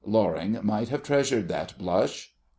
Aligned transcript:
Loring 0.03 0.57
might 0.63 0.89
have 0.89 1.03
treasured 1.03 1.47
that 1.49 1.77
blush. 1.77 2.33